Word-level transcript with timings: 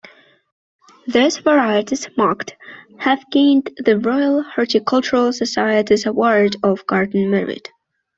Those 1.05 1.37
varieties 1.37 2.09
marked 2.17 2.55
have 2.97 3.23
gained 3.29 3.69
the 3.77 3.99
Royal 3.99 4.41
Horticultural 4.41 5.31
Society's 5.31 6.07
Award 6.07 6.55
of 6.63 6.87
Garden 6.87 7.29
Merit. 7.29 7.69